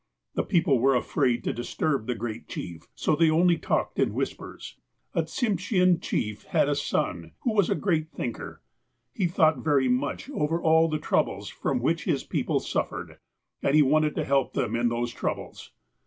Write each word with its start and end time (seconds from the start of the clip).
The 0.33 0.41
people 0.41 0.79
were 0.79 0.95
afraid 0.95 1.43
to 1.43 1.53
disturb 1.53 2.07
the 2.07 2.15
Great 2.15 2.47
Chief. 2.47 2.87
So 2.95 3.15
they 3.15 3.29
only 3.29 3.55
talked 3.59 3.99
in 3.99 4.15
whispers. 4.15 4.75
A 5.13 5.21
Tsimshean 5.27 6.01
chief 6.01 6.45
had 6.45 6.67
a 6.67 6.73
son, 6.75 7.33
who 7.41 7.53
was 7.53 7.69
a 7.69 7.75
great 7.75 8.09
thinker. 8.11 8.63
He 9.13 9.27
thought 9.27 9.59
very 9.59 9.87
much 9.89 10.27
over 10.31 10.59
all 10.59 10.89
the 10.89 10.97
troubles 10.97 11.49
from 11.49 11.77
which 11.79 12.05
his 12.05 12.23
people 12.23 12.59
suffered, 12.59 13.19
and 13.61 13.75
he 13.75 13.83
wanted 13.83 14.15
to 14.15 14.25
help 14.25 14.53
them 14.53 14.75
iu 14.75 14.89
those 14.89 15.13
troubles. 15.13 15.71